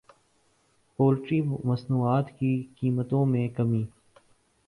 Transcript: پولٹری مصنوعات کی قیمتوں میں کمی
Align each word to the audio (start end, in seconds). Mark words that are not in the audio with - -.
پولٹری 0.99 1.41
مصنوعات 1.65 2.31
کی 2.39 2.51
قیمتوں 2.75 3.25
میں 3.25 3.47
کمی 3.49 3.83